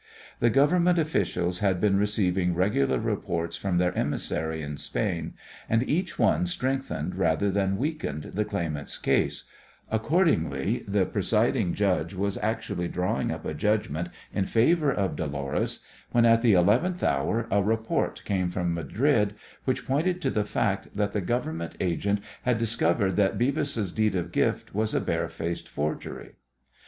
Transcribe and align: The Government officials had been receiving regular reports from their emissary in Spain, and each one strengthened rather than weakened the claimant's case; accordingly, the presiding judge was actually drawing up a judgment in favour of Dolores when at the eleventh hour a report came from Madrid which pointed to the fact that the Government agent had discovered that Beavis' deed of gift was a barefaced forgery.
The 0.39 0.49
Government 0.49 0.97
officials 0.97 1.59
had 1.59 1.79
been 1.79 1.95
receiving 1.95 2.55
regular 2.55 2.97
reports 2.97 3.55
from 3.55 3.77
their 3.77 3.95
emissary 3.95 4.63
in 4.63 4.77
Spain, 4.77 5.35
and 5.69 5.87
each 5.87 6.17
one 6.17 6.47
strengthened 6.47 7.13
rather 7.13 7.51
than 7.51 7.77
weakened 7.77 8.31
the 8.33 8.43
claimant's 8.43 8.97
case; 8.97 9.43
accordingly, 9.91 10.83
the 10.87 11.05
presiding 11.05 11.75
judge 11.75 12.15
was 12.15 12.39
actually 12.41 12.87
drawing 12.87 13.29
up 13.29 13.45
a 13.45 13.53
judgment 13.53 14.09
in 14.33 14.45
favour 14.47 14.91
of 14.91 15.15
Dolores 15.15 15.81
when 16.11 16.25
at 16.25 16.41
the 16.41 16.53
eleventh 16.53 17.03
hour 17.03 17.47
a 17.51 17.61
report 17.61 18.23
came 18.25 18.49
from 18.49 18.73
Madrid 18.73 19.35
which 19.65 19.85
pointed 19.85 20.19
to 20.23 20.31
the 20.31 20.45
fact 20.45 20.87
that 20.95 21.11
the 21.11 21.21
Government 21.21 21.75
agent 21.79 22.21
had 22.41 22.57
discovered 22.57 23.17
that 23.17 23.37
Beavis' 23.37 23.93
deed 23.93 24.15
of 24.15 24.31
gift 24.31 24.73
was 24.73 24.95
a 24.95 24.99
barefaced 24.99 25.69
forgery. 25.69 26.37